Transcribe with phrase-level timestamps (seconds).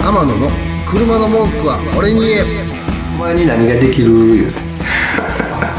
[0.00, 0.50] 天野の
[0.86, 2.42] 車の文句は俺に言え。
[3.14, 4.12] お前に何ができる？
[4.36, 4.58] 言うて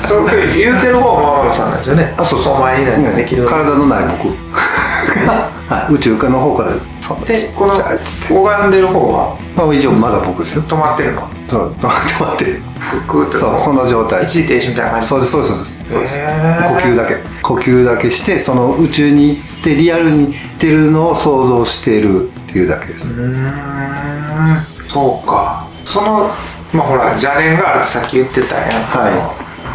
[0.08, 2.16] そう言うてる方は天野さんなんですよね。
[2.18, 2.54] あそうそう。
[2.56, 3.46] お前に何ができる？
[3.46, 4.36] 体のない僕
[5.26, 5.94] はい。
[5.94, 6.76] 宇宙の方から。
[7.26, 9.38] でこの拝んでる方は？
[9.56, 10.64] まあ一応まだ僕ですよ。
[10.64, 11.30] 止まってるの？
[11.50, 11.74] そう。
[11.74, 11.84] 止
[12.24, 12.62] まってる。
[13.38, 14.24] そうそんな状態。
[14.24, 15.08] 一時停止みたいな感じ？
[15.08, 15.90] そうですそうですそうです。
[15.92, 16.18] そうです。
[16.18, 16.68] へー。
[16.70, 17.16] 呼吸だけ。
[17.42, 25.66] 呼吸だけしてその宇宙に行ってリアルに行ってるのを想像しているっていうだけです、うーんそうか。
[25.86, 26.30] その
[26.72, 28.84] まあほら邪念があるってさっき言ってたやん。
[28.84, 29.10] は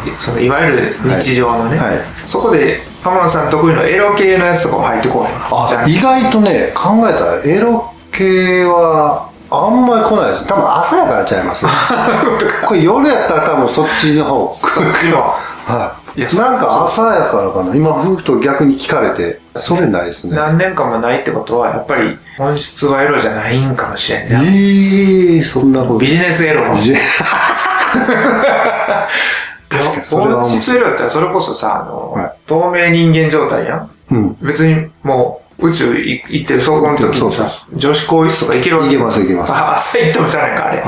[0.06, 0.10] い。
[0.16, 1.96] そのいわゆる日常のね、はい。
[1.96, 10.46] はいそこで浜野さん得意のエロ系のやつとかも入ってこないあ意外とね考えたらエロ系はあんまり来ないです。
[10.46, 11.66] 多分朝やからちゃいます。
[12.64, 14.52] これ夜やったら多分そっちの方。
[14.52, 15.34] そっちも
[15.66, 17.76] はいなんか朝やからかな。
[17.76, 20.34] 今ふうと逆に聞かれてそれないですね。
[20.36, 25.98] 何年間もないってことはやっぱり本質はエロじゃないんかもしれんえね、えそんなこと。
[25.98, 26.74] ビジネスエロの。
[26.74, 27.22] ビジネス。
[29.68, 32.32] 確かにそれは本質エロだったらそれこそさあの、はい。
[32.46, 33.90] 透明人間状態やん。
[34.10, 34.36] うん。
[34.40, 39.52] 別にもう宇宙い行ってる走行の時にそうそうさ女子更衣室とか行けるわけ行けます行けます。
[39.52, 40.86] あ朝行ってもじゃないかあれ、は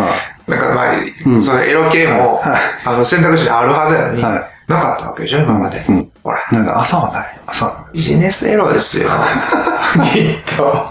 [0.49, 1.41] なんかまあ、ん。
[1.41, 2.61] そのエロ系も、はい。
[2.87, 9.09] あの選択肢にあるはずやのに、はいなかったわけでしょ今まで、うんほらなんか朝はない朝はビジネスエロですよ。
[10.13, 10.87] きっと。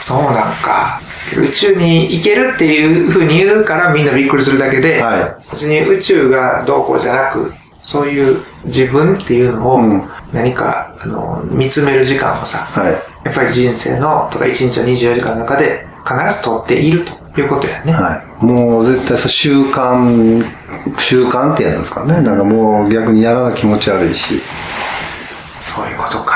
[0.00, 0.98] そうなんか。
[1.36, 12.92] 宇宙に行けるっていう風に言うからみんなびっくりするだけで、はい別に宇宙がどうこうじゃなく、そういう自分っていうのをうん何か、あの見つめる時間をさ、はい
[13.24, 17.92] やっぱり人生のとか1日の24時間の中で必ず取っているということやね。
[17.92, 18.25] はい。
[18.40, 20.44] もう絶対そう習慣、
[20.98, 22.20] 習慣ってやつですかね。
[22.20, 24.42] なんかもう逆にやらな気持ち悪いし。
[25.60, 26.34] そういうことか。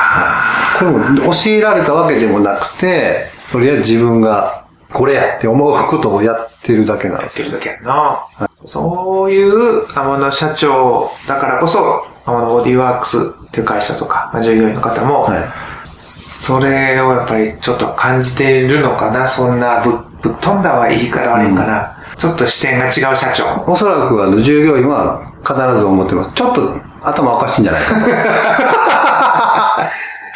[0.78, 7.48] これも教えられたわけでもなくて、とりあえず自分がこれやって思うことをやってるだけなんですよ。
[7.48, 8.26] やってる時やんな。
[8.64, 15.44] そういう天野社長だからこそ、天野ボディーワークスっていう会社とか、まあ、従業員の方も、はい。
[15.84, 19.28] それをやっぱりちょっと感じてるのかな。
[19.28, 21.96] そんなぶぶっ飛んだは言い方悪いかな。
[22.16, 23.64] ちょっと視点が違う社長。
[23.66, 26.32] おそらくあの従業員は必ず思ってます。
[26.34, 28.06] ちょっと頭おかしいんじゃないかな。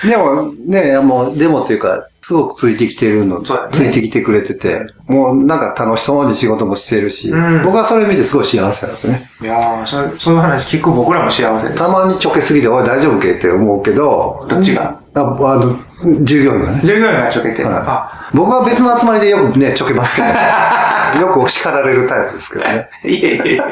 [0.08, 9.30] でもね、もう、でもっていうか、すごくついてきてるの、ねついてきてくれてて、もうなんか楽しそうに仕事もしてるし、うん僕はそれ見てすごい幸せなんですよね。
[9.42, 11.78] いやーそそういう話聞く僕らも幸せです。
[11.78, 14.98] たまにちょけすぎて、おい大丈夫けって思うけど、どっちが？
[15.16, 15.76] ああの、
[16.22, 16.80] 従業員がね。
[16.82, 20.28] 従業員がちょけて、はいあ、僕は別の集まりでよくね、ちょけますけど、
[21.20, 22.88] よく叱られるタイプですけどね。
[23.04, 23.62] いえいえいえ。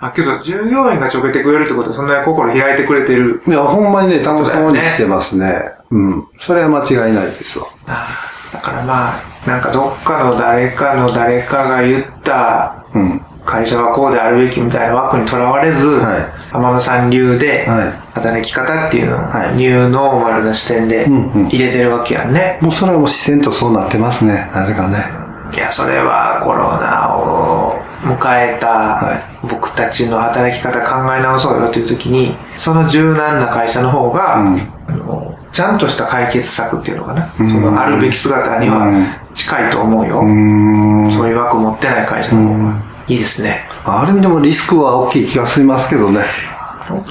[0.00, 3.42] あ、けど、従業員がちょけてくれるってことは、そんなに心開いてくれてる。
[3.46, 5.54] いや、ほんまにね、楽しそうにしてますね。
[5.90, 6.26] うん。
[6.38, 7.66] それは間違いないですわ。
[8.52, 13.22] だからまあ、なんかどっかの誰かの誰かが言った、うん。
[13.50, 22.58] 会社はこうであるべきみたいな枠にとらわれず、はい天野さん流ではい、働き方っていうのを、はいニューノーマルな視点でんうん入れてるわけやんね。
[22.62, 24.48] もうそれはもう自然とそうなってますね。
[24.54, 25.04] なぜかね。
[25.52, 37.26] いや、それはコロナを迎えたはい僕たちの働き方考え直そうよという時に、その柔軟な会社の方が、うんあのちゃんとした解決策っていうのかな。
[37.26, 40.20] そのあるべき姿にはうん近いと思うよ。
[41.10, 43.68] そういう枠持ってない会社の方がいいですね。
[43.84, 46.20] ある意味でもリスクは大きい気がしますけどね。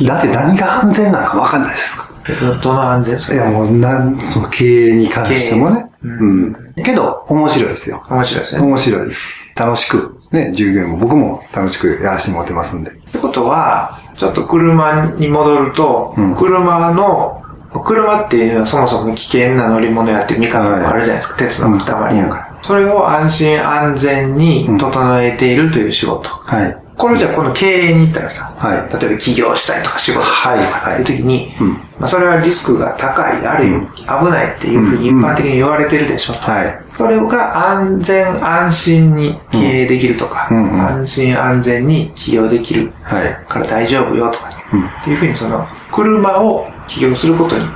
[0.08, 2.10] だって何が安全なのか分かんないですか？
[2.42, 5.90] どどの安全それいや、もう、なん、その経営に関してもね。
[6.04, 6.56] うん。
[6.84, 8.04] けど、面白いですよ。
[8.10, 8.62] 面白いですね。
[8.62, 9.30] 面白いです。
[9.56, 12.92] 楽しく、ね、従業員も僕も楽しくやらせてもらってますんで。
[12.92, 17.44] ってことは、ちょっと車に戻ると、うん車の、
[17.86, 21.38] 車っていうのはそもそも危険な乗り物やっていう見方もあるじゃないですか。
[21.38, 22.49] 鉄の塊やから。
[22.70, 26.30] それを安心安全に整えているという仕事。
[26.30, 26.78] はい。
[26.96, 29.02] これじゃあこの経営に行ったらさ、はい。
[29.02, 31.72] 例えば起業したいとか仕事したいとかっていう時に、うん。
[31.72, 36.34] まあそれはリスクが高い、あるいは危ないっていうふうに一般的に言われてるでしょ。
[36.34, 36.84] はい。
[36.86, 40.72] それが安全安心に経営できるとか、うん。
[40.72, 40.80] うん。
[40.80, 43.46] 安心安全に起業できるはい。
[43.48, 44.86] から大丈夫よとかね、うん。
[44.86, 47.72] っていうふうにその車を起業することにうん。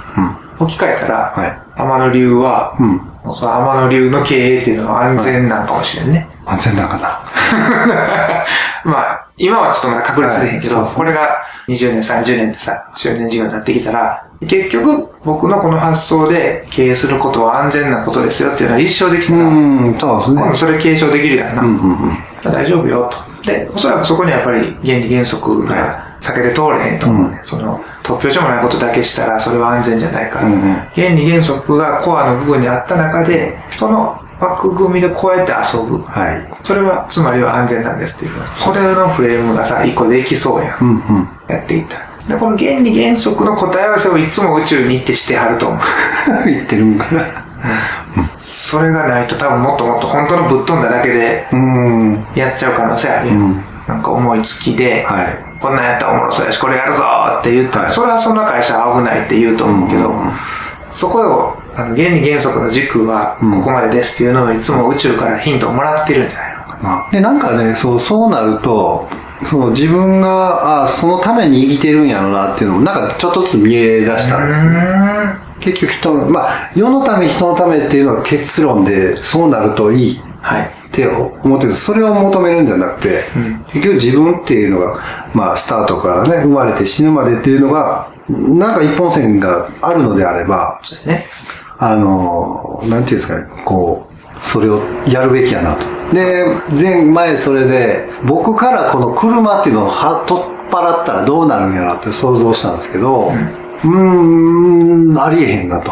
[0.60, 1.82] 置き換えたら、はい。
[1.82, 2.78] 天野流は、
[3.24, 6.28] 天野流の経営っていうのは安全なんかもしれんね。
[6.46, 7.20] 安全だかな？
[8.84, 11.30] まあ、今はちょっとまだ確立でへんけど、はいこれが
[11.68, 20.42] 20年、30年ってさ、周年事業になってきたら、結局僕のこの発想で経営することは安全なことですよっていうのは立証できたら、うん、そうですね。
[20.42, 21.62] 今度それ継承できるやんな。
[21.62, 21.92] うんうん
[22.44, 22.52] うん。
[22.52, 23.50] 大丈夫よと。
[23.50, 27.40] で、おそらくそこにはやっぱり原理原則が避けて通れへんと思うね。
[27.42, 30.46] その、突拍子もないことだけしたら、それは安全じゃないから。
[30.46, 36.04] うんうん原理原則がコアの部分にあった中で、その枠組みでこうやって遊ぶ。
[36.04, 36.54] はい。
[36.64, 38.42] それは、つまりは安全なんですっていう。
[38.58, 40.78] それのフレームがさ、一個できそうやん。
[40.82, 40.92] うんう
[41.22, 41.30] ん。
[41.48, 42.14] やっていったら。
[42.28, 45.80] で、この原理原則の答え合わせをいつも宇宙に行ってしてはると思う。
[46.46, 47.22] 言ってるんかな。
[48.38, 52.26] それがないと多分もっともっと本当のぶっ飛んだだけでうん。
[52.36, 53.34] やっちゃう可能性あるよ。
[53.36, 55.43] うんなんか思いつきで、はい。
[55.64, 57.04] こんなんやったらおもろそうやし、これやるぞ
[57.40, 60.32] って言ったら、はいそれはそんな会社は危ないって言うと思うけど、うんうんうん
[60.96, 66.64] そこを、あの、原理原則の軸はここまでですっていうのをいつも宇宙からヒントをもらってるんじゃないの？
[66.66, 69.08] かまあ、で、なんかね、そう、そうなると、
[69.44, 74.70] その自分が、あそのために生きてるんやろなっていうのも、なんかちょっとずつ見え出したんですね。
[74.70, 75.40] な。
[75.60, 80.70] 結局人の、まあ、世のため人のためっていうのが結論で、そうなるといいはい。
[80.94, 83.24] って思ってるそれを求めるんじゃなくて、
[83.74, 85.04] 結局自分っていうのが、
[85.34, 91.26] まあ、スタートからね、生まれて死ぬまでっていうのが、なんか一本線があるのであれば、ね。
[91.80, 95.84] あの、なんていうんですかね、こう、それをやるべきやなと。
[96.14, 96.46] で、
[96.80, 105.92] 前、前それで、僕からこの車っていうのをは取っ払ったらどうなるんやろって想像したんですけど、うーん、ありえへんなと。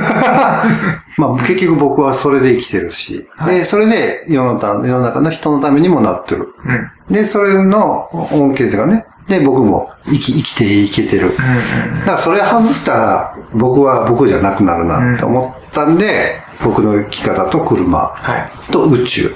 [1.18, 6.54] まあ結局僕はそれで生きてるし、で、それで世のた世の中の人のためにもなってる。
[7.08, 7.14] うん。
[7.14, 11.30] で、それの恩恵がね、で、僕も生き、生きていけてる。
[12.00, 18.14] だからそれ外したら、僕は僕じゃなくなるなって思ったんで、僕の生き方と車は
[18.68, 18.72] い。
[18.72, 19.34] と宇宙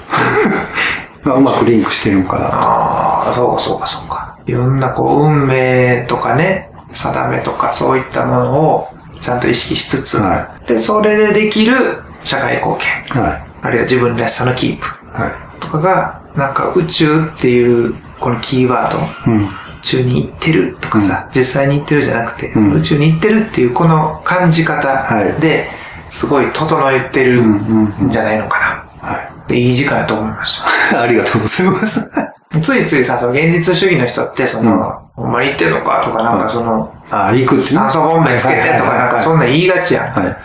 [1.25, 4.35] がうまくリンクしてるんかなああ、そうかそうかそうか。
[4.45, 8.87] いろんなこう、運命とかね、定めとかそういったものを
[9.19, 11.75] ちゃんと意識しつつ、はで、それでできる
[12.23, 13.19] 社会貢献、と。
[13.19, 13.43] はい。
[13.61, 15.59] あるいは自分らしさのキープはい。
[15.61, 19.45] とかが、なんか宇宙っていうこのキーワード、うん。
[19.45, 19.49] 宇
[19.81, 25.69] 宙に行ってるとかさ、実際に行ってるじゃなくて、ん宇宙に行ってるっていうこの感じ方はいで、
[26.11, 28.65] すごい整えてるんじゃないのかな。
[29.07, 30.61] はで、いい時間だと思いまし
[30.91, 30.97] た。
[30.97, 31.03] い。
[31.03, 32.11] ありがとうございます。
[32.61, 40.11] ついついさ、その現実主義の人って、その、ほんまに言ってんのかとか、なんかその、あ、行くっ酸素ボンベつけてとか、なんかそんなん言いがちやん。
[40.11, 40.37] はい。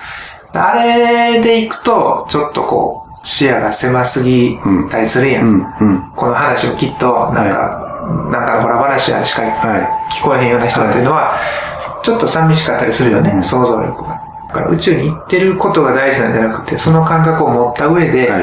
[0.55, 4.59] あれで行くと、ちょっとこう、視野が狭すぎ
[4.91, 5.45] たりするやん。
[5.45, 6.13] うん、うん。
[6.17, 7.93] この話もきっと、なんか、
[8.33, 9.49] なんかのほら話やしかは
[9.79, 10.13] い。
[10.13, 11.35] 聞こえへんような人っていうのは、
[12.03, 14.09] ちょっと寂しかったりするよね、想像力が。
[14.49, 18.43] だから宇宙に行ってることが大事なんじゃなくて、その感覚を持った上で、はい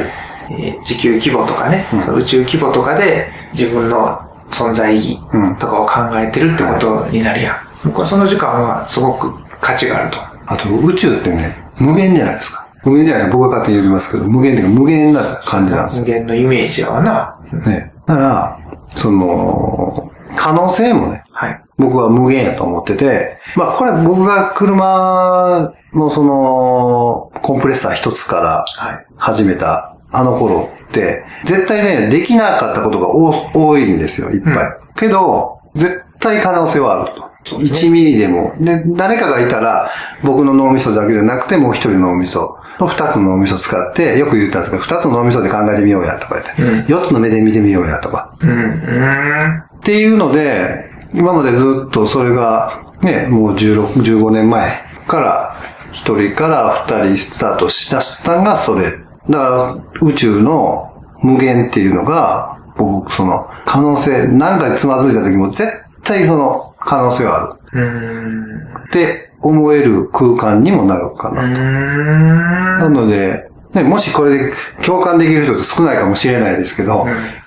[0.52, 1.86] えー地球規模とかね、
[2.16, 7.56] 宇宙規模とかで自分の存在意うん義とかを考えてるってことになるやん。
[7.86, 10.18] 僕はその時間はすごく価値があると。
[10.46, 12.68] あと、宇宙ってね、無限じゃないですか。
[12.84, 17.38] 無限じゃない僕が勝手に言いますけど、無限っていうか無限な感じなんですよ無限のイメージやわな。
[17.66, 17.94] ね。
[18.06, 18.60] だから、
[18.96, 21.62] その、可能性もね、はい。
[21.78, 29.06] 僕は無限やと思ってて、まあこれ僕が車のその、コンプレッサー一つからはい。
[29.18, 34.56] 始めたあの頃って、絶対ね、できなかったことが多多いんですよ、いっぱい。
[34.96, 37.30] けど、絶対可能性はあると。
[37.58, 38.54] 1ミリでも。
[38.60, 39.90] で、誰かがいたら、
[40.24, 48.34] 僕の脳みそだけじゃなくて、もう一人の脳みそと二つの脳みそ使って、よく言ったんですけど、二つの脳みそで考えてみようやとか言って、四、つの目で見てみようやとか。
[48.42, 49.64] うん、うん。
[49.78, 54.70] っていうので、今までずっとそれが、ね、もう16、15年前
[55.08, 55.56] から、
[55.92, 58.86] 一人から二人スタートしだしたのがそれ。
[59.30, 65.70] だから、宇宙の無限っていうのが、僕、その、可能性、何かにつまずいた時も絶
[66.04, 67.82] 対その可能性はある。
[67.82, 68.56] うん。
[68.56, 71.44] って思える空間にもなるかな。
[71.44, 71.54] うん。
[71.54, 77.06] なので、ね、もしこれで共感できる人って少ないかもしれないですけど、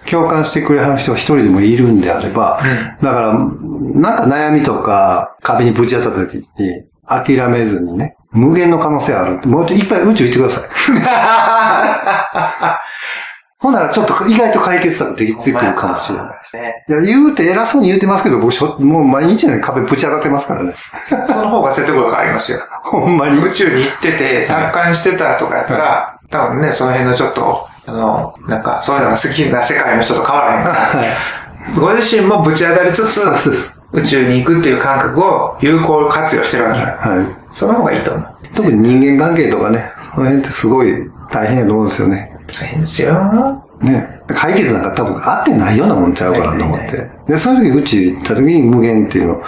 [0.08, 2.62] 共感してくれる人が一人でもいるんであれば、
[3.02, 6.44] だから、なんか悩みとか壁にぶち当たった時に
[7.06, 9.46] 諦めずにね、無限の可能性ある。
[9.48, 10.68] もういっぱい宇宙行ってください。
[13.62, 16.56] ほんならちょっと意外と解決策できてくるかもしれないです。
[16.56, 16.84] ね。
[16.88, 20.72] いや、言うて偉そうに言うてますけど、僕しょ、もう毎日のように壁ぶち当たってますからね。
[21.28, 22.58] その方が説得力ありますよ。
[22.82, 23.40] ほんまに。
[23.40, 30.76] 宇宙に行ってて、達観してたとかやったら、多分ね、その辺のちょっと、あの、なんか、そういうのが好きな世界の人と変わらへんから。
[31.80, 33.80] ご自身もぶち当たりつつ。
[33.92, 36.80] 宇宙に行くっていう感覚を有効活用してるわけ。
[36.80, 37.41] はい。
[37.52, 38.36] その方がいいと思う。
[38.54, 42.38] 特に人間関係とかね、その辺ってすごい大変やと思うんですよね。
[42.52, 43.64] 大変ですよ。
[43.80, 44.20] ね。
[44.28, 47.10] 解決なんか多分あってないようなもんちゃうかなと思って。
[47.26, 49.42] で、その時宇宙行った時に無限っていうの。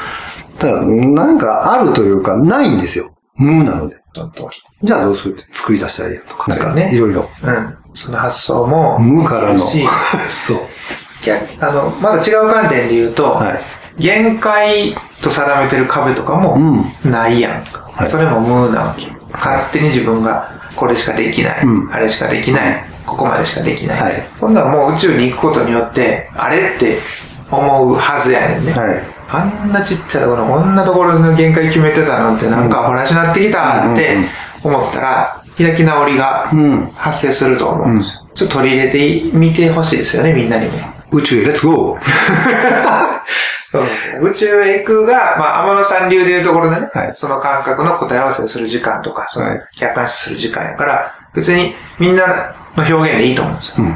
[0.59, 3.15] ただ、なんかあるというか、ないんですよ。
[3.37, 3.97] 無なので。
[4.15, 4.43] その通
[4.83, 6.51] じゃあどうするって作り出したらいいやとか。
[6.55, 7.29] なんか、ねいろいろ。
[7.43, 7.49] り。
[7.49, 7.77] うん。
[7.95, 9.59] その発想も、無からの。
[9.59, 9.85] し
[10.31, 10.59] そう。
[11.25, 13.61] 逆あの、まだ違う観点で言うと、はい。
[13.99, 16.59] 限界と定めてる壁とかも
[17.05, 17.53] ないやん。
[17.53, 19.07] はいそれも無なわけ。
[19.33, 24.01] 勝手に自分がこれしかできない、うんあれしかできない、ここまでしかできない。
[24.01, 26.97] はいそんなんもう宇宙に行くことによって、あれって
[27.51, 28.73] 思うはずやねんね。
[28.73, 29.03] はい。
[29.29, 34.17] あんなちっちゃいところ、こんなところの限界決めてたのってなんか話になってきたって
[34.63, 38.27] 思ったら、開き直りがん発生すると思うんですよ。
[38.35, 40.73] ちょっと取り入れてみてほしいですよね、みんなにも。
[41.13, 42.01] 宇宙へレッツゴー
[43.75, 43.83] そう。
[43.83, 44.19] ですね。
[44.23, 47.13] 宇宙へ行くが、まあ、天野さん流でいうところでね、はい。
[47.15, 49.65] その感覚の答え合わせをする時間とか、そのはい。
[49.75, 53.87] 客観視する時間やから、別にみんなの表現でいいと思うんですよ。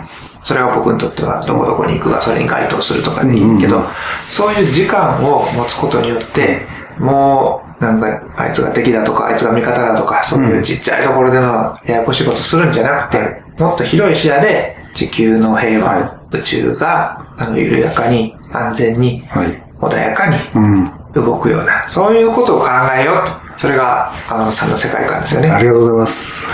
[0.43, 3.83] それが僕にとっては、どこどこに行くがそれに該当するとかでいいけど、
[4.29, 6.67] そういう時間を持つことによって、
[6.99, 13.43] もう、なんか、あいつが敵だとか、あいつが味方だとか、そういうちっちゃいところでのややこしいことするんじゃなくて、はい。
[13.61, 19.68] もっと広い視野で、地球の平和、は宇宙が、あの、緩やかに、安全に、はい。
[19.81, 20.99] 穏やかにうん。
[21.15, 23.59] 動くような、そういうことを考えようと。
[23.59, 25.51] それが、天野さんの世界観ですよね。
[25.51, 26.49] ありがとうございます。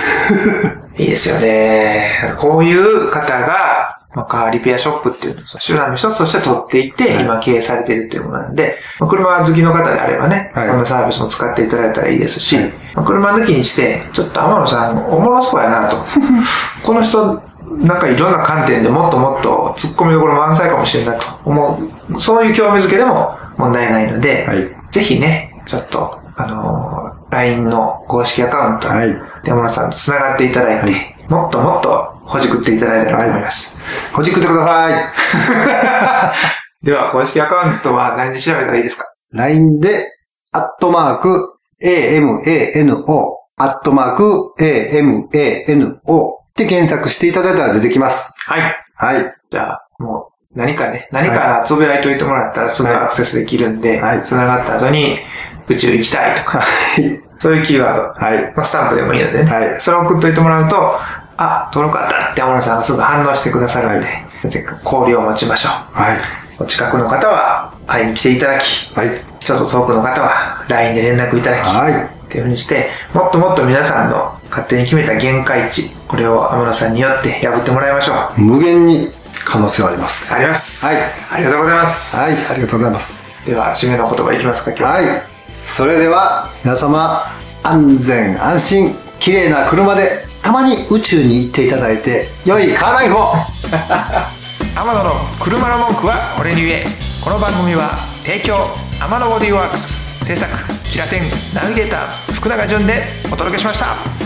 [0.97, 2.09] いいですよね。
[2.39, 15.97] こういう方が、まあ、カーリペアショップっていうのを手段の一つとして取っていって、今経営されているっていうものなんで、まあ、車好きの方であればね、はいそんなサービスも使っていただいたらいいですし、はいまあ、車抜きにして、ちょっと天野さん、おもろそうやなと。
[16.87, 17.43] この人、
[17.79, 21.79] なんかいろんな観点でもっともっと突っ込みどころ満載かもしれないと思
[22.11, 22.21] う。
[22.21, 24.59] そういう興味づけでも問題ないので、はい。
[24.91, 29.09] ぜひね、ちょっと、あのー LINE の公式アカウント、はい。
[29.45, 31.15] 山村さんと繋がっていただいて、はい。
[31.29, 33.81] もっともっとほじくっていただいたらと思います。
[34.13, 35.11] ほじくってくださ
[36.83, 36.85] い。
[36.87, 40.07] では、公式アカウントは何で調べたらいいですか？LINE で、
[40.53, 43.01] アットマーク、AMANO、
[43.57, 48.37] アットマーク、AMANO って検索していただいたら出てきます。
[48.47, 48.77] はい。
[48.95, 49.35] はい。
[49.51, 55.19] じゃあ、もう、何かね、何かつぶやいといてもらったらすぐアクセスできるんで、はい繋がった後に、
[55.67, 57.21] 宇宙行きたいとか、はい。
[57.41, 58.53] そういうキーワード、はい。
[58.55, 60.77] まあ、スタンプでもいいのでね、はいそれを送っといてもらうと、
[61.39, 64.07] あ、登録あったって山村さんがすぐ反応してくださるので、
[64.45, 66.17] はぜひ交流を持ちましょはい。
[66.61, 66.63] う。
[66.63, 69.09] お近くの方は会いに来ていただき、はい。
[69.41, 72.05] ちょっと遠くの方は LINE で連絡いただき、はい。
[72.27, 78.41] っていうふうにして、もっともっと皆さんの勝手に決めた限界値、これを天野さんによって破ってもらいましょう。
[78.41, 79.09] 無限に
[79.45, 80.33] 可能性はあります。
[80.33, 80.87] あります。
[80.87, 80.97] はい
[81.33, 82.17] ありがとうございます。
[82.17, 82.33] はい。
[82.33, 83.47] ありがとうございます。
[83.47, 84.91] では、締めの言葉いきますか、今日は。
[84.93, 85.23] はい。
[85.59, 87.25] それでは、皆様、
[87.65, 93.35] 安全安心、綺麗な車で、たまに宇宙に行っていただいて、良いカーライフを
[94.77, 96.87] 天野の車の文句は俺に言え
[97.23, 97.91] この番組は
[98.25, 98.57] 提供
[99.01, 100.53] 天野ボディーワークス制作
[100.85, 101.23] キラテン
[101.55, 104.24] ナビゲーター福永潤でお届けしました